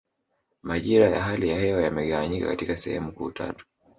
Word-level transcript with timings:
Majira 0.63 1.09
ya 1.09 1.23
hali 1.23 1.49
ya 1.49 1.59
hewa 1.59 1.81
yamegawanyika 1.81 2.47
katika 2.47 2.77
sehemu 2.77 3.11
kuu 3.11 3.31
tatu 3.31 3.65